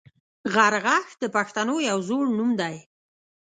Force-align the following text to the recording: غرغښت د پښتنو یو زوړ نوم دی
غرغښت 0.53 1.17
د 1.21 1.25
پښتنو 1.35 1.75
یو 1.89 1.97
زوړ 2.07 2.25
نوم 2.37 2.51
دی 2.61 2.75